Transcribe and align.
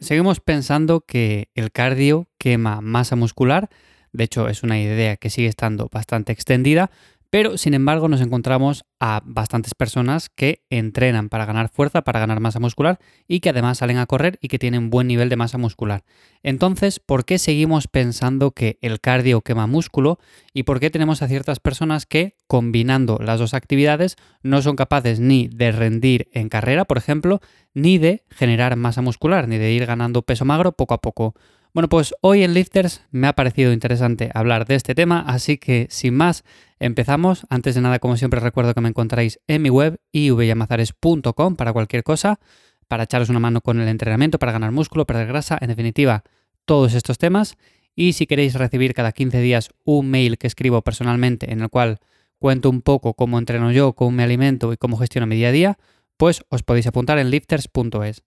Seguimos 0.00 0.40
pensando 0.40 1.00
que 1.00 1.50
el 1.54 1.70
cardio 1.72 2.28
quema 2.38 2.80
masa 2.80 3.16
muscular, 3.16 3.70
de 4.12 4.24
hecho 4.24 4.48
es 4.48 4.62
una 4.62 4.80
idea 4.80 5.16
que 5.16 5.30
sigue 5.30 5.48
estando 5.48 5.88
bastante 5.90 6.32
extendida, 6.32 6.90
pero 7.34 7.58
sin 7.58 7.74
embargo 7.74 8.06
nos 8.06 8.20
encontramos 8.20 8.84
a 9.00 9.20
bastantes 9.24 9.74
personas 9.74 10.28
que 10.28 10.62
entrenan 10.70 11.28
para 11.28 11.44
ganar 11.44 11.68
fuerza, 11.68 12.02
para 12.02 12.20
ganar 12.20 12.38
masa 12.38 12.60
muscular 12.60 13.00
y 13.26 13.40
que 13.40 13.48
además 13.48 13.78
salen 13.78 13.98
a 13.98 14.06
correr 14.06 14.38
y 14.40 14.46
que 14.46 14.60
tienen 14.60 14.88
buen 14.88 15.08
nivel 15.08 15.28
de 15.28 15.34
masa 15.34 15.58
muscular. 15.58 16.04
Entonces, 16.44 17.00
¿por 17.00 17.24
qué 17.24 17.40
seguimos 17.40 17.88
pensando 17.88 18.52
que 18.52 18.78
el 18.82 19.00
cardio 19.00 19.40
quema 19.40 19.66
músculo 19.66 20.20
y 20.52 20.62
por 20.62 20.78
qué 20.78 20.90
tenemos 20.90 21.22
a 21.22 21.26
ciertas 21.26 21.58
personas 21.58 22.06
que 22.06 22.36
combinando 22.46 23.18
las 23.20 23.40
dos 23.40 23.52
actividades 23.52 24.14
no 24.44 24.62
son 24.62 24.76
capaces 24.76 25.18
ni 25.18 25.48
de 25.48 25.72
rendir 25.72 26.28
en 26.34 26.48
carrera, 26.48 26.84
por 26.84 26.98
ejemplo, 26.98 27.40
ni 27.72 27.98
de 27.98 28.22
generar 28.30 28.76
masa 28.76 29.02
muscular, 29.02 29.48
ni 29.48 29.58
de 29.58 29.72
ir 29.72 29.86
ganando 29.86 30.22
peso 30.22 30.44
magro 30.44 30.70
poco 30.70 30.94
a 30.94 31.00
poco? 31.00 31.34
Bueno, 31.74 31.88
pues 31.88 32.14
hoy 32.20 32.44
en 32.44 32.54
Lifters 32.54 33.02
me 33.10 33.26
ha 33.26 33.32
parecido 33.32 33.72
interesante 33.72 34.30
hablar 34.32 34.64
de 34.64 34.76
este 34.76 34.94
tema, 34.94 35.24
así 35.26 35.58
que 35.58 35.88
sin 35.90 36.14
más, 36.14 36.44
empezamos. 36.78 37.46
Antes 37.50 37.74
de 37.74 37.80
nada, 37.80 37.98
como 37.98 38.16
siempre, 38.16 38.38
recuerdo 38.38 38.74
que 38.74 38.80
me 38.80 38.90
encontráis 38.90 39.40
en 39.48 39.62
mi 39.62 39.70
web 39.70 39.98
ivyamazares.com 40.12 41.56
para 41.56 41.72
cualquier 41.72 42.04
cosa, 42.04 42.38
para 42.86 43.02
echaros 43.02 43.28
una 43.28 43.40
mano 43.40 43.60
con 43.60 43.80
el 43.80 43.88
entrenamiento, 43.88 44.38
para 44.38 44.52
ganar 44.52 44.70
músculo, 44.70 45.04
perder 45.04 45.26
grasa, 45.26 45.58
en 45.60 45.66
definitiva, 45.66 46.22
todos 46.64 46.94
estos 46.94 47.18
temas. 47.18 47.56
Y 47.96 48.12
si 48.12 48.28
queréis 48.28 48.54
recibir 48.54 48.94
cada 48.94 49.10
15 49.10 49.40
días 49.40 49.70
un 49.82 50.08
mail 50.10 50.38
que 50.38 50.46
escribo 50.46 50.80
personalmente 50.82 51.52
en 51.52 51.60
el 51.60 51.70
cual 51.70 51.98
cuento 52.38 52.70
un 52.70 52.82
poco 52.82 53.14
cómo 53.14 53.36
entreno 53.36 53.72
yo, 53.72 53.94
cómo 53.94 54.12
me 54.12 54.22
alimento 54.22 54.72
y 54.72 54.76
cómo 54.76 54.96
gestiono 54.96 55.26
mi 55.26 55.34
día 55.34 55.48
a 55.48 55.52
día, 55.52 55.78
pues 56.18 56.44
os 56.50 56.62
podéis 56.62 56.86
apuntar 56.86 57.18
en 57.18 57.30
lifters.es. 57.30 58.22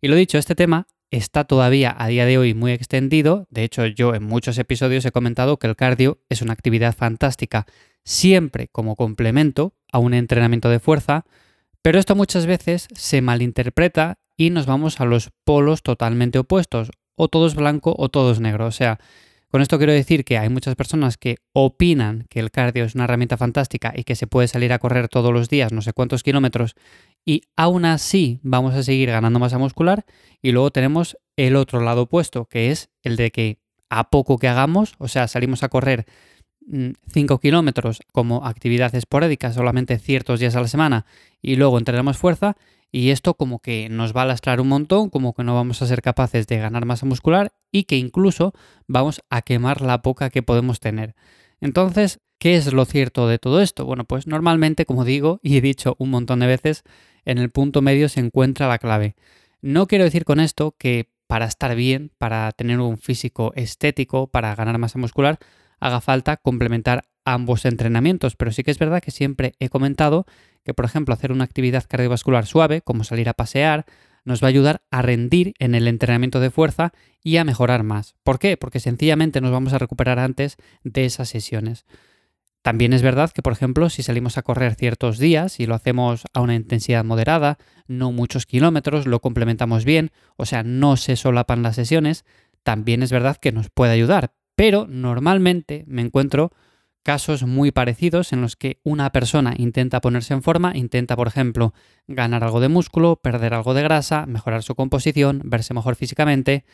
Y 0.00 0.06
lo 0.06 0.14
dicho, 0.14 0.38
este 0.38 0.54
tema 0.54 0.86
está 1.12 1.44
todavía 1.44 1.94
a 1.96 2.08
día 2.08 2.26
de 2.26 2.38
hoy 2.38 2.54
muy 2.54 2.72
extendido. 2.72 3.46
De 3.50 3.62
hecho, 3.62 3.86
yo 3.86 4.14
en 4.14 4.24
muchos 4.24 4.58
episodios 4.58 5.04
he 5.04 5.12
comentado 5.12 5.58
que 5.58 5.66
el 5.66 5.76
cardio 5.76 6.18
es 6.28 6.42
una 6.42 6.54
actividad 6.54 6.96
fantástica 6.96 7.66
siempre 8.02 8.68
como 8.68 8.96
complemento 8.96 9.74
a 9.92 9.98
un 9.98 10.14
entrenamiento 10.14 10.70
de 10.70 10.80
fuerza, 10.80 11.24
pero 11.82 11.98
esto 11.98 12.16
muchas 12.16 12.46
veces 12.46 12.88
se 12.94 13.20
malinterpreta 13.20 14.18
y 14.36 14.50
nos 14.50 14.66
vamos 14.66 15.00
a 15.00 15.04
los 15.04 15.30
polos 15.44 15.82
totalmente 15.82 16.38
opuestos, 16.38 16.90
o 17.14 17.28
todo 17.28 17.46
es 17.46 17.54
blanco 17.54 17.94
o 17.96 18.08
todo 18.08 18.32
es 18.32 18.40
negro. 18.40 18.66
O 18.66 18.72
sea, 18.72 18.98
con 19.52 19.60
esto 19.60 19.76
quiero 19.76 19.92
decir 19.92 20.24
que 20.24 20.38
hay 20.38 20.48
muchas 20.48 20.76
personas 20.76 21.18
que 21.18 21.36
opinan 21.52 22.24
que 22.30 22.40
el 22.40 22.50
cardio 22.50 22.84
es 22.84 22.94
una 22.94 23.04
herramienta 23.04 23.36
fantástica 23.36 23.92
y 23.94 24.04
que 24.04 24.16
se 24.16 24.26
puede 24.26 24.48
salir 24.48 24.72
a 24.72 24.78
correr 24.78 25.10
todos 25.10 25.30
los 25.30 25.50
días 25.50 25.72
no 25.72 25.82
sé 25.82 25.92
cuántos 25.92 26.22
kilómetros 26.22 26.74
y 27.24 27.42
aún 27.56 27.84
así 27.84 28.40
vamos 28.42 28.74
a 28.74 28.82
seguir 28.82 29.10
ganando 29.10 29.38
masa 29.38 29.58
muscular 29.58 30.04
y 30.40 30.52
luego 30.52 30.70
tenemos 30.70 31.16
el 31.36 31.56
otro 31.56 31.80
lado 31.80 32.02
opuesto, 32.02 32.46
que 32.46 32.70
es 32.70 32.90
el 33.02 33.16
de 33.16 33.30
que 33.30 33.58
a 33.88 34.10
poco 34.10 34.38
que 34.38 34.48
hagamos, 34.48 34.94
o 34.98 35.08
sea, 35.08 35.28
salimos 35.28 35.62
a 35.62 35.68
correr 35.68 36.06
5 36.66 37.34
mm, 37.34 37.38
kilómetros 37.38 38.00
como 38.12 38.46
actividad 38.46 38.94
esporádica 38.94 39.52
solamente 39.52 39.98
ciertos 39.98 40.40
días 40.40 40.56
a 40.56 40.60
la 40.60 40.68
semana 40.68 41.06
y 41.40 41.56
luego 41.56 41.78
entrenamos 41.78 42.16
fuerza 42.16 42.56
y 42.90 43.10
esto 43.10 43.34
como 43.34 43.60
que 43.60 43.88
nos 43.88 44.14
va 44.14 44.22
a 44.22 44.26
lastrar 44.26 44.60
un 44.60 44.68
montón, 44.68 45.08
como 45.08 45.32
que 45.34 45.44
no 45.44 45.54
vamos 45.54 45.80
a 45.80 45.86
ser 45.86 46.02
capaces 46.02 46.46
de 46.46 46.58
ganar 46.58 46.84
masa 46.84 47.06
muscular 47.06 47.52
y 47.70 47.84
que 47.84 47.96
incluso 47.96 48.52
vamos 48.86 49.22
a 49.30 49.42
quemar 49.42 49.80
la 49.80 50.02
poca 50.02 50.28
que 50.28 50.42
podemos 50.42 50.78
tener. 50.78 51.14
Entonces, 51.60 52.20
¿qué 52.38 52.56
es 52.56 52.72
lo 52.72 52.84
cierto 52.84 53.28
de 53.28 53.38
todo 53.38 53.62
esto? 53.62 53.86
Bueno, 53.86 54.04
pues 54.04 54.26
normalmente, 54.26 54.84
como 54.84 55.04
digo 55.04 55.40
y 55.42 55.56
he 55.56 55.60
dicho 55.62 55.96
un 55.98 56.10
montón 56.10 56.40
de 56.40 56.46
veces, 56.46 56.82
en 57.24 57.38
el 57.38 57.50
punto 57.50 57.82
medio 57.82 58.08
se 58.08 58.20
encuentra 58.20 58.68
la 58.68 58.78
clave. 58.78 59.14
No 59.60 59.86
quiero 59.86 60.04
decir 60.04 60.24
con 60.24 60.40
esto 60.40 60.74
que 60.78 61.08
para 61.26 61.46
estar 61.46 61.74
bien, 61.74 62.10
para 62.18 62.52
tener 62.52 62.80
un 62.80 62.98
físico 62.98 63.52
estético, 63.56 64.26
para 64.26 64.54
ganar 64.54 64.76
masa 64.78 64.98
muscular, 64.98 65.38
haga 65.80 66.00
falta 66.00 66.36
complementar 66.36 67.04
ambos 67.24 67.64
entrenamientos, 67.64 68.36
pero 68.36 68.52
sí 68.52 68.62
que 68.62 68.70
es 68.70 68.78
verdad 68.78 69.02
que 69.02 69.10
siempre 69.10 69.54
he 69.58 69.68
comentado 69.68 70.26
que, 70.64 70.74
por 70.74 70.84
ejemplo, 70.84 71.14
hacer 71.14 71.32
una 71.32 71.44
actividad 71.44 71.84
cardiovascular 71.88 72.46
suave, 72.46 72.82
como 72.82 73.04
salir 73.04 73.28
a 73.28 73.34
pasear, 73.34 73.86
nos 74.24 74.42
va 74.42 74.48
a 74.48 74.50
ayudar 74.50 74.82
a 74.90 75.02
rendir 75.02 75.54
en 75.58 75.74
el 75.74 75.88
entrenamiento 75.88 76.40
de 76.40 76.50
fuerza 76.50 76.92
y 77.22 77.38
a 77.38 77.44
mejorar 77.44 77.82
más. 77.82 78.14
¿Por 78.22 78.38
qué? 78.38 78.56
Porque 78.56 78.80
sencillamente 78.80 79.40
nos 79.40 79.50
vamos 79.50 79.72
a 79.72 79.78
recuperar 79.78 80.18
antes 80.18 80.56
de 80.84 81.04
esas 81.04 81.28
sesiones. 81.28 81.84
También 82.62 82.92
es 82.92 83.02
verdad 83.02 83.30
que, 83.30 83.42
por 83.42 83.52
ejemplo, 83.52 83.90
si 83.90 84.04
salimos 84.04 84.38
a 84.38 84.42
correr 84.42 84.76
ciertos 84.76 85.18
días 85.18 85.58
y 85.58 85.66
lo 85.66 85.74
hacemos 85.74 86.24
a 86.32 86.40
una 86.40 86.54
intensidad 86.54 87.04
moderada, 87.04 87.58
no 87.88 88.12
muchos 88.12 88.46
kilómetros, 88.46 89.06
lo 89.06 89.20
complementamos 89.20 89.84
bien, 89.84 90.12
o 90.36 90.46
sea, 90.46 90.62
no 90.62 90.96
se 90.96 91.16
solapan 91.16 91.62
las 91.64 91.74
sesiones, 91.74 92.24
también 92.62 93.02
es 93.02 93.10
verdad 93.10 93.36
que 93.36 93.50
nos 93.50 93.68
puede 93.68 93.92
ayudar. 93.92 94.32
Pero 94.54 94.86
normalmente 94.88 95.84
me 95.88 96.02
encuentro 96.02 96.52
casos 97.02 97.42
muy 97.42 97.72
parecidos 97.72 98.32
en 98.32 98.40
los 98.40 98.54
que 98.54 98.80
una 98.84 99.10
persona 99.10 99.54
intenta 99.56 100.00
ponerse 100.00 100.34
en 100.34 100.42
forma, 100.42 100.76
intenta, 100.76 101.16
por 101.16 101.26
ejemplo, 101.26 101.74
ganar 102.06 102.44
algo 102.44 102.60
de 102.60 102.68
músculo, 102.68 103.16
perder 103.16 103.54
algo 103.54 103.74
de 103.74 103.82
grasa, 103.82 104.26
mejorar 104.26 104.62
su 104.62 104.76
composición, 104.76 105.42
verse 105.44 105.74
mejor 105.74 105.96
físicamente 105.96 106.64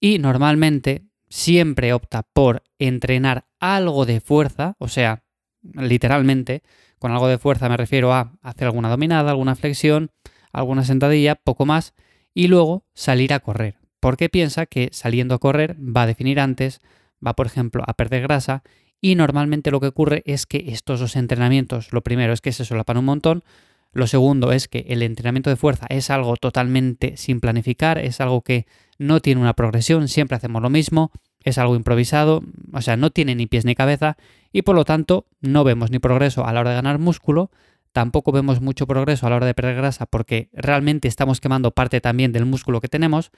y 0.00 0.18
normalmente 0.18 1.04
siempre 1.28 1.92
opta 1.92 2.24
por 2.24 2.64
entrenar 2.80 3.46
algo 3.60 4.06
de 4.06 4.20
fuerza, 4.20 4.74
o 4.78 4.88
sea, 4.88 5.22
literalmente, 5.62 6.62
con 6.98 7.12
algo 7.12 7.28
de 7.28 7.38
fuerza 7.38 7.68
me 7.68 7.76
refiero 7.76 8.12
a 8.12 8.32
hacer 8.42 8.66
alguna 8.66 8.88
dominada, 8.88 9.30
alguna 9.30 9.54
flexión, 9.54 10.10
alguna 10.52 10.84
sentadilla, 10.84 11.36
poco 11.36 11.66
más, 11.66 11.94
y 12.34 12.48
luego 12.48 12.84
salir 12.94 13.32
a 13.32 13.40
correr, 13.40 13.76
porque 14.00 14.28
piensa 14.28 14.66
que 14.66 14.88
saliendo 14.92 15.34
a 15.34 15.38
correr 15.38 15.76
va 15.78 16.02
a 16.02 16.06
definir 16.06 16.40
antes, 16.40 16.80
va 17.24 17.34
por 17.34 17.46
ejemplo 17.46 17.84
a 17.86 17.94
perder 17.94 18.22
grasa 18.22 18.62
y 19.00 19.14
normalmente 19.14 19.70
lo 19.70 19.80
que 19.80 19.88
ocurre 19.88 20.22
es 20.26 20.46
que 20.46 20.64
estos 20.68 21.00
dos 21.00 21.16
entrenamientos, 21.16 21.92
lo 21.92 22.02
primero 22.02 22.32
es 22.32 22.40
que 22.40 22.52
se 22.52 22.64
solapan 22.64 22.98
un 22.98 23.06
montón, 23.06 23.44
lo 23.92 24.06
segundo 24.06 24.52
es 24.52 24.68
que 24.68 24.86
el 24.88 25.02
entrenamiento 25.02 25.50
de 25.50 25.56
fuerza 25.56 25.86
es 25.88 26.10
algo 26.10 26.36
totalmente 26.36 27.16
sin 27.16 27.40
planificar, 27.40 27.98
es 27.98 28.20
algo 28.20 28.42
que 28.42 28.66
no 28.98 29.20
tiene 29.20 29.40
una 29.40 29.54
progresión, 29.54 30.06
siempre 30.08 30.36
hacemos 30.36 30.62
lo 30.62 30.70
mismo, 30.70 31.10
es 31.44 31.58
algo 31.58 31.76
improvisado, 31.76 32.42
o 32.72 32.82
sea, 32.82 32.96
no 32.96 33.10
tiene 33.10 33.34
ni 33.34 33.46
pies 33.46 33.64
ni 33.64 33.74
cabeza 33.74 34.16
y 34.52 34.62
por 34.62 34.74
lo 34.74 34.84
tanto 34.84 35.26
no 35.40 35.64
vemos 35.64 35.90
ni 35.90 35.98
progreso 35.98 36.44
a 36.46 36.52
la 36.52 36.60
hora 36.60 36.70
de 36.70 36.76
ganar 36.76 36.98
músculo, 36.98 37.50
tampoco 37.92 38.32
vemos 38.32 38.60
mucho 38.60 38.86
progreso 38.86 39.26
a 39.26 39.30
la 39.30 39.36
hora 39.36 39.46
de 39.46 39.54
perder 39.54 39.76
grasa 39.76 40.06
porque 40.06 40.50
realmente 40.52 41.08
estamos 41.08 41.40
quemando 41.40 41.70
parte 41.70 42.00
también 42.00 42.32
del 42.32 42.46
músculo 42.46 42.80
que 42.80 42.88
tenemos 42.88 43.30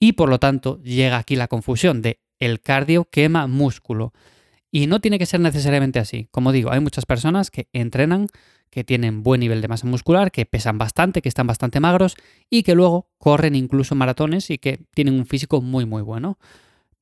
y 0.00 0.12
por 0.12 0.28
lo 0.28 0.38
tanto 0.38 0.80
llega 0.82 1.18
aquí 1.18 1.36
la 1.36 1.48
confusión 1.48 2.02
de 2.02 2.20
el 2.38 2.60
cardio 2.60 3.04
quema 3.10 3.46
músculo. 3.46 4.12
Y 4.70 4.88
no 4.88 5.00
tiene 5.00 5.20
que 5.20 5.26
ser 5.26 5.38
necesariamente 5.38 6.00
así. 6.00 6.26
Como 6.32 6.50
digo, 6.50 6.72
hay 6.72 6.80
muchas 6.80 7.06
personas 7.06 7.50
que 7.52 7.68
entrenan, 7.72 8.26
que 8.70 8.82
tienen 8.82 9.22
buen 9.22 9.38
nivel 9.38 9.60
de 9.60 9.68
masa 9.68 9.86
muscular, 9.86 10.32
que 10.32 10.46
pesan 10.46 10.78
bastante, 10.78 11.22
que 11.22 11.28
están 11.28 11.46
bastante 11.46 11.78
magros 11.78 12.16
y 12.50 12.64
que 12.64 12.74
luego 12.74 13.08
corren 13.18 13.54
incluso 13.54 13.94
maratones 13.94 14.50
y 14.50 14.58
que 14.58 14.80
tienen 14.92 15.14
un 15.14 15.26
físico 15.26 15.60
muy 15.60 15.86
muy 15.86 16.02
bueno. 16.02 16.38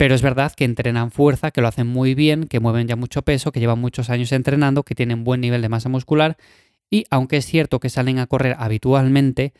Pero 0.02 0.16
es 0.16 0.22
verdad 0.22 0.52
que 0.52 0.64
entrenan 0.64 1.12
fuerza, 1.12 1.52
que 1.52 1.60
lo 1.60 1.68
hacen 1.68 1.86
muy 1.86 2.16
bien, 2.16 2.48
que 2.48 2.58
mueven 2.58 2.88
ya 2.88 2.96
mucho 2.96 3.22
peso, 3.22 3.52
que 3.52 3.60
llevan 3.60 3.78
muchos 3.78 4.10
años 4.10 4.32
entrenando, 4.32 4.82
que 4.82 4.96
tienen 4.96 5.22
buen 5.22 5.40
nivel 5.40 5.62
de 5.62 5.68
masa 5.68 5.88
muscular 5.88 6.36
y 6.90 7.04
aunque 7.08 7.36
es 7.36 7.46
cierto 7.46 7.78
que 7.78 7.88
salen 7.88 8.18
a 8.18 8.26
correr 8.26 8.56
habitualmente, 8.58 9.52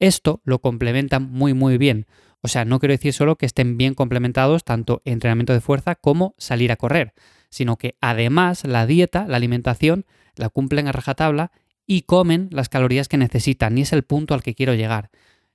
esto 0.00 0.40
lo 0.42 0.58
complementan 0.58 1.30
muy 1.30 1.54
muy 1.54 1.78
bien. 1.78 2.06
O 2.40 2.48
sea, 2.48 2.64
no 2.64 2.80
quiero 2.80 2.90
decir 2.90 3.12
solo 3.12 3.36
que 3.36 3.46
estén 3.46 3.78
bien 3.78 3.94
complementados 3.94 4.64
tanto 4.64 5.00
entrenamiento 5.04 5.52
de 5.52 5.60
fuerza 5.60 5.94
como 5.94 6.34
salir 6.38 6.72
a 6.72 6.76
correr 6.76 7.14
sino 7.48 7.76
que 7.76 7.94
además 8.00 8.64
la 8.64 8.86
dieta, 8.86 9.28
la 9.28 9.36
alimentación, 9.36 10.06
la 10.34 10.48
cumplen 10.48 10.88
a 10.88 10.92
rajatabla 10.92 11.52
y 11.86 12.02
comen 12.02 12.48
las 12.50 12.68
calorías 12.68 13.06
que 13.06 13.16
necesitan, 13.16 13.78
y 13.78 13.82
es 13.82 13.92
el 13.92 14.02
punto 14.02 14.34
al 14.34 14.42
que 14.42 14.56
quiero 14.56 14.74
llegar. 14.74 15.10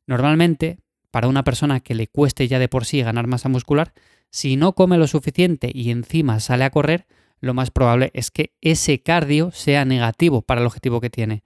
Normalmente, 0.07 0.77
para 1.11 1.27
una 1.27 1.43
persona 1.43 1.81
que 1.81 1.95
le 1.95 2.07
cueste 2.07 2.47
ya 2.47 2.57
de 2.57 2.69
por 2.69 2.85
sí 2.85 3.01
ganar 3.01 3.27
masa 3.27 3.49
muscular, 3.49 3.91
si 4.29 4.55
no 4.55 4.73
come 4.73 4.97
lo 4.97 5.07
suficiente 5.07 5.71
y 5.73 5.91
encima 5.91 6.39
sale 6.39 6.63
a 6.63 6.69
correr, 6.69 7.07
lo 7.41 7.53
más 7.53 7.71
probable 7.71 8.11
es 8.13 8.31
que 8.31 8.53
ese 8.61 9.01
cardio 9.01 9.51
sea 9.51 9.85
negativo 9.85 10.41
para 10.41 10.61
el 10.61 10.67
objetivo 10.67 11.01
que 11.01 11.09
tiene. 11.09 11.43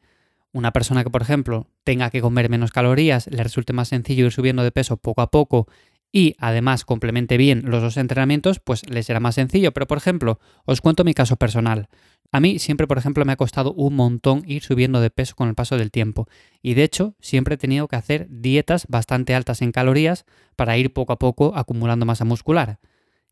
Una 0.51 0.71
persona 0.71 1.03
que, 1.03 1.09
por 1.09 1.21
ejemplo, 1.21 1.67
tenga 1.83 2.09
que 2.09 2.21
comer 2.21 2.49
menos 2.49 2.71
calorías, 2.71 3.27
le 3.27 3.43
resulte 3.43 3.73
más 3.73 3.87
sencillo 3.89 4.25
ir 4.25 4.31
subiendo 4.31 4.63
de 4.63 4.71
peso 4.71 4.97
poco 4.97 5.21
a 5.21 5.31
poco 5.31 5.67
y 6.11 6.35
además 6.37 6.85
complemente 6.85 7.37
bien 7.37 7.63
los 7.65 7.81
dos 7.81 7.97
entrenamientos, 7.97 8.59
pues 8.59 8.87
les 8.87 9.07
será 9.07 9.19
más 9.19 9.35
sencillo. 9.35 9.71
Pero 9.71 9.87
por 9.87 9.97
ejemplo, 9.97 10.39
os 10.65 10.79
cuento 10.79 11.03
mi 11.03 11.15
caso 11.15 11.37
personal. 11.37 11.89
A 12.33 12.39
mí 12.39 12.57
siempre, 12.57 12.87
por 12.87 12.97
ejemplo, 12.97 13.23
me 13.25 13.33
ha 13.33 13.37
costado 13.37 13.73
un 13.73 13.95
montón 13.95 14.43
ir 14.47 14.63
subiendo 14.63 14.99
de 14.99 15.11
peso 15.11 15.35
con 15.35 15.49
el 15.49 15.53
paso 15.53 15.77
del 15.77 15.91
tiempo. 15.91 16.27
Y 16.63 16.73
de 16.73 16.83
hecho, 16.83 17.13
siempre 17.21 17.55
he 17.55 17.57
tenido 17.59 17.87
que 17.87 17.95
hacer 17.95 18.25
dietas 18.27 18.87
bastante 18.89 19.35
altas 19.35 19.61
en 19.61 19.71
calorías 19.71 20.25
para 20.55 20.75
ir 20.75 20.93
poco 20.93 21.13
a 21.13 21.19
poco 21.19 21.53
acumulando 21.55 22.07
masa 22.07 22.25
muscular. 22.25 22.79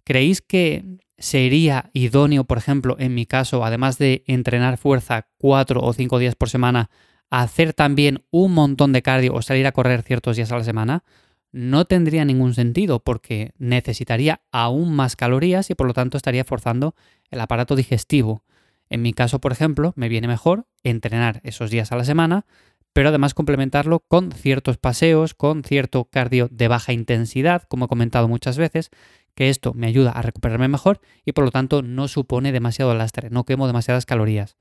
¿Creéis 0.03 0.41
que 0.43 0.99
sería 1.17 1.89
idóneo, 1.93 2.43
por 2.43 2.59
ejemplo, 2.59 2.95
en 2.99 3.15
mi 3.15 3.25
caso, 3.25 3.65
además 3.65 3.97
de 3.97 4.23
entrenar 4.27 4.77
fuerza 4.77 5.27
cuatro 5.39 5.81
o 5.81 5.93
cinco 5.93 6.19
días 6.19 6.35
por 6.35 6.49
semana, 6.49 6.91
hacer 7.31 7.73
también 7.73 8.23
un 8.29 8.53
montón 8.53 8.93
de 8.93 9.01
cardio 9.01 9.33
o 9.33 9.41
salir 9.41 9.65
a 9.65 9.71
correr 9.71 10.03
ciertos 10.03 10.35
días 10.35 10.51
a 10.51 10.57
la 10.57 10.63
semana? 10.63 11.03
no 11.51 11.83
tendría 11.83 12.23
ningún 12.23 12.53
sentido 12.53 13.01
porque 13.01 13.51
necesitaría 13.57 14.41
aún 14.53 14.93
más 14.93 15.17
calorías 15.17 15.69
y 15.69 15.75
por 15.75 15.85
lo 15.85 15.93
tanto 15.93 16.15
estaría 16.15 16.45
forzando 16.45 16.95
el 17.29 17.41
aparato 17.41 17.75
digestivo. 17.75 18.43
En 18.91 19.01
mi 19.01 19.13
caso, 19.13 19.39
por 19.39 19.53
ejemplo, 19.53 19.93
me 19.95 20.09
viene 20.09 20.27
mejor 20.27 20.67
entrenar 20.83 21.39
esos 21.45 21.71
días 21.71 21.93
a 21.93 21.95
la 21.95 22.03
semana, 22.03 22.45
pero 22.91 23.07
además 23.07 23.33
complementarlo 23.33 24.01
con 24.01 24.33
ciertos 24.33 24.77
paseos, 24.77 25.33
con 25.33 25.63
cierto 25.63 26.09
cardio 26.11 26.49
de 26.51 26.67
baja 26.67 26.91
intensidad, 26.91 27.63
como 27.69 27.85
he 27.85 27.87
comentado 27.87 28.27
muchas 28.27 28.57
veces, 28.57 28.89
que 29.33 29.47
esto 29.47 29.73
me 29.73 29.87
ayuda 29.87 30.11
a 30.11 30.21
recuperarme 30.21 30.67
mejor 30.67 30.99
y 31.23 31.31
por 31.31 31.45
lo 31.45 31.51
tanto 31.51 31.81
no 31.81 32.09
supone 32.09 32.51
demasiado 32.51 32.93
lastre, 32.93 33.29
no 33.29 33.45
quemo 33.45 33.65
demasiadas 33.65 34.05
calorías. 34.05 34.57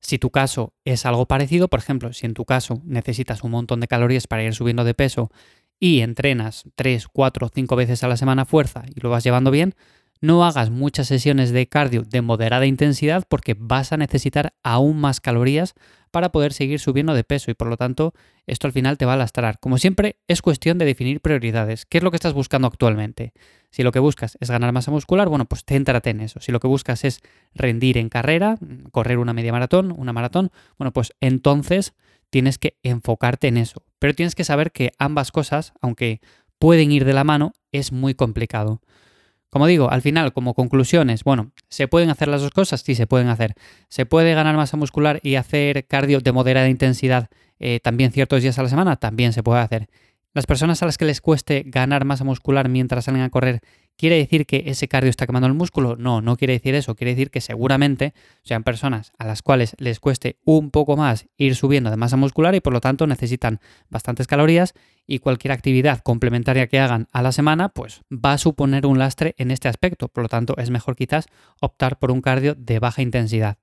Si 0.00 0.18
tu 0.18 0.30
caso 0.30 0.72
es 0.86 1.04
algo 1.04 1.26
parecido, 1.26 1.68
por 1.68 1.80
ejemplo, 1.80 2.14
si 2.14 2.24
en 2.24 2.32
tu 2.32 2.46
caso 2.46 2.80
necesitas 2.86 3.42
un 3.44 3.50
montón 3.50 3.80
de 3.80 3.88
calorías 3.88 4.26
para 4.26 4.44
ir 4.44 4.54
subiendo 4.54 4.84
de 4.84 4.94
peso 4.94 5.30
y 5.78 6.00
entrenas 6.00 6.64
3, 6.74 7.06
4, 7.08 7.50
5 7.54 7.76
veces 7.76 8.02
a 8.02 8.08
la 8.08 8.16
semana 8.16 8.46
fuerza 8.46 8.84
y 8.94 8.98
lo 9.00 9.10
vas 9.10 9.24
llevando 9.24 9.50
bien, 9.50 9.74
no 10.20 10.44
hagas 10.44 10.70
muchas 10.70 11.08
sesiones 11.08 11.50
de 11.50 11.68
cardio 11.68 12.02
de 12.02 12.22
moderada 12.22 12.66
intensidad 12.66 13.24
porque 13.28 13.56
vas 13.58 13.92
a 13.92 13.96
necesitar 13.96 14.54
aún 14.62 14.98
más 14.98 15.20
calorías 15.20 15.74
para 16.10 16.30
poder 16.30 16.52
seguir 16.52 16.78
subiendo 16.78 17.12
de 17.12 17.24
peso 17.24 17.50
y 17.50 17.54
por 17.54 17.68
lo 17.68 17.76
tanto 17.76 18.14
esto 18.46 18.66
al 18.68 18.72
final 18.72 18.96
te 18.98 19.04
va 19.04 19.14
a 19.14 19.16
lastrar. 19.16 19.58
Como 19.58 19.78
siempre, 19.78 20.20
es 20.28 20.42
cuestión 20.42 20.78
de 20.78 20.84
definir 20.84 21.20
prioridades. 21.20 21.86
¿Qué 21.86 21.98
es 21.98 22.04
lo 22.04 22.10
que 22.10 22.16
estás 22.16 22.34
buscando 22.34 22.68
actualmente? 22.68 23.32
Si 23.70 23.82
lo 23.82 23.90
que 23.90 23.98
buscas 23.98 24.38
es 24.40 24.48
ganar 24.48 24.72
masa 24.72 24.92
muscular, 24.92 25.28
bueno, 25.28 25.46
pues 25.46 25.64
céntrate 25.66 26.10
en 26.10 26.20
eso. 26.20 26.40
Si 26.40 26.52
lo 26.52 26.60
que 26.60 26.68
buscas 26.68 27.04
es 27.04 27.20
rendir 27.54 27.98
en 27.98 28.08
carrera, 28.08 28.56
correr 28.92 29.18
una 29.18 29.32
media 29.32 29.50
maratón, 29.50 29.92
una 29.96 30.12
maratón, 30.12 30.52
bueno, 30.78 30.92
pues 30.92 31.12
entonces 31.20 31.94
tienes 32.30 32.58
que 32.58 32.76
enfocarte 32.82 33.48
en 33.48 33.56
eso. 33.56 33.82
Pero 33.98 34.14
tienes 34.14 34.34
que 34.34 34.44
saber 34.44 34.70
que 34.70 34.92
ambas 34.98 35.32
cosas, 35.32 35.72
aunque 35.80 36.20
pueden 36.60 36.92
ir 36.92 37.04
de 37.04 37.14
la 37.14 37.24
mano, 37.24 37.52
es 37.72 37.90
muy 37.90 38.14
complicado. 38.14 38.80
Como 39.54 39.68
digo, 39.68 39.88
al 39.88 40.02
final, 40.02 40.32
como 40.32 40.52
conclusiones, 40.52 41.22
bueno, 41.22 41.52
¿se 41.68 41.86
pueden 41.86 42.10
hacer 42.10 42.26
las 42.26 42.42
dos 42.42 42.50
cosas? 42.50 42.80
Sí, 42.80 42.96
se 42.96 43.06
pueden 43.06 43.28
hacer. 43.28 43.54
¿Se 43.88 44.04
puede 44.04 44.34
ganar 44.34 44.56
masa 44.56 44.76
muscular 44.76 45.20
y 45.22 45.36
hacer 45.36 45.86
cardio 45.86 46.18
de 46.18 46.32
moderada 46.32 46.68
intensidad 46.68 47.28
eh, 47.60 47.78
también 47.78 48.10
ciertos 48.10 48.42
días 48.42 48.58
a 48.58 48.64
la 48.64 48.68
semana? 48.68 48.96
También 48.96 49.32
se 49.32 49.44
puede 49.44 49.60
hacer. 49.60 49.86
Las 50.32 50.46
personas 50.46 50.82
a 50.82 50.86
las 50.86 50.98
que 50.98 51.04
les 51.04 51.20
cueste 51.20 51.62
ganar 51.66 52.04
masa 52.04 52.24
muscular 52.24 52.68
mientras 52.68 53.04
salen 53.04 53.22
a 53.22 53.30
correr, 53.30 53.60
¿quiere 53.96 54.16
decir 54.16 54.46
que 54.46 54.64
ese 54.66 54.88
cardio 54.88 55.10
está 55.10 55.26
quemando 55.26 55.46
el 55.46 55.54
músculo? 55.54 55.96
No, 55.96 56.20
no 56.20 56.36
quiere 56.36 56.54
decir 56.54 56.74
eso. 56.74 56.94
Quiere 56.94 57.12
decir 57.12 57.30
que 57.30 57.40
seguramente 57.40 58.14
sean 58.42 58.62
personas 58.62 59.12
a 59.18 59.26
las 59.26 59.42
cuales 59.42 59.74
les 59.78 60.00
cueste 60.00 60.38
un 60.44 60.70
poco 60.70 60.96
más 60.96 61.26
ir 61.36 61.56
subiendo 61.56 61.90
de 61.90 61.96
masa 61.96 62.16
muscular 62.16 62.54
y 62.54 62.60
por 62.60 62.72
lo 62.72 62.80
tanto 62.80 63.06
necesitan 63.06 63.60
bastantes 63.90 64.26
calorías 64.26 64.74
y 65.06 65.18
cualquier 65.18 65.52
actividad 65.52 66.00
complementaria 66.00 66.66
que 66.66 66.78
hagan 66.78 67.08
a 67.12 67.22
la 67.22 67.32
semana, 67.32 67.68
pues 67.68 68.02
va 68.10 68.32
a 68.32 68.38
suponer 68.38 68.86
un 68.86 68.98
lastre 68.98 69.34
en 69.38 69.50
este 69.50 69.68
aspecto. 69.68 70.08
Por 70.08 70.24
lo 70.24 70.28
tanto, 70.28 70.56
es 70.58 70.70
mejor 70.70 70.96
quizás 70.96 71.26
optar 71.60 71.98
por 71.98 72.10
un 72.10 72.20
cardio 72.20 72.54
de 72.54 72.78
baja 72.78 73.02
intensidad. 73.02 73.58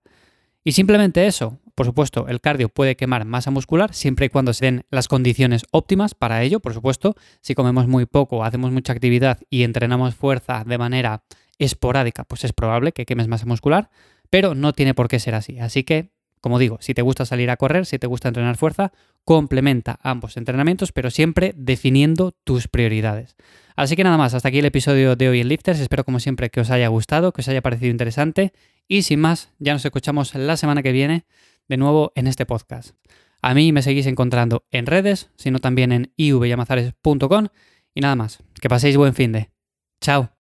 Y 0.63 0.73
simplemente 0.73 1.25
eso, 1.25 1.59
por 1.73 1.85
supuesto, 1.85 2.27
el 2.27 2.41
cardio 2.41 2.69
puede 2.69 2.95
quemar 2.95 3.25
masa 3.25 3.49
muscular 3.49 3.93
siempre 3.93 4.27
y 4.27 4.29
cuando 4.29 4.53
se 4.53 4.65
den 4.65 4.85
las 4.91 5.07
condiciones 5.07 5.65
óptimas 5.71 6.13
para 6.13 6.43
ello, 6.43 6.59
por 6.59 6.73
supuesto. 6.73 7.15
Si 7.41 7.55
comemos 7.55 7.87
muy 7.87 8.05
poco, 8.05 8.43
hacemos 8.43 8.71
mucha 8.71 8.93
actividad 8.93 9.39
y 9.49 9.63
entrenamos 9.63 10.13
fuerza 10.13 10.63
de 10.63 10.77
manera 10.77 11.23
esporádica, 11.57 12.23
pues 12.23 12.43
es 12.43 12.53
probable 12.53 12.91
que 12.91 13.05
quemes 13.05 13.27
masa 13.27 13.45
muscular, 13.45 13.89
pero 14.29 14.55
no 14.55 14.73
tiene 14.73 14.93
por 14.93 15.07
qué 15.07 15.19
ser 15.19 15.35
así. 15.35 15.59
Así 15.59 15.83
que, 15.83 16.11
como 16.41 16.59
digo, 16.59 16.77
si 16.81 16.93
te 16.93 17.01
gusta 17.01 17.25
salir 17.25 17.49
a 17.49 17.57
correr, 17.57 17.85
si 17.85 17.99
te 17.99 18.07
gusta 18.07 18.27
entrenar 18.27 18.57
fuerza, 18.57 18.91
complementa 19.23 19.99
ambos 20.01 20.37
entrenamientos, 20.37 20.91
pero 20.91 21.11
siempre 21.11 21.53
definiendo 21.55 22.31
tus 22.43 22.67
prioridades. 22.67 23.35
Así 23.75 23.95
que 23.95 24.03
nada 24.03 24.17
más, 24.17 24.33
hasta 24.33 24.49
aquí 24.49 24.59
el 24.59 24.65
episodio 24.65 25.15
de 25.15 25.29
hoy 25.29 25.41
en 25.41 25.47
Lifters. 25.47 25.79
Espero 25.79 26.03
como 26.03 26.19
siempre 26.19 26.49
que 26.49 26.59
os 26.59 26.71
haya 26.71 26.87
gustado, 26.87 27.31
que 27.31 27.41
os 27.41 27.47
haya 27.47 27.61
parecido 27.61 27.91
interesante 27.91 28.53
y 28.87 29.03
sin 29.03 29.19
más, 29.19 29.51
ya 29.59 29.73
nos 29.73 29.85
escuchamos 29.85 30.35
la 30.35 30.57
semana 30.57 30.83
que 30.83 30.91
viene 30.91 31.25
de 31.67 31.77
nuevo 31.77 32.11
en 32.15 32.27
este 32.27 32.45
podcast. 32.45 32.95
A 33.41 33.53
mí 33.53 33.71
me 33.71 33.81
seguís 33.81 34.05
encontrando 34.05 34.65
en 34.71 34.85
redes, 34.85 35.29
sino 35.35 35.59
también 35.59 35.91
en 35.91 36.11
ivyamazares.com 36.17 37.47
y 37.93 38.01
nada 38.01 38.15
más. 38.15 38.39
Que 38.61 38.69
paséis 38.69 38.97
buen 38.97 39.13
fin 39.13 39.31
de. 39.31 39.49
Chao. 40.01 40.40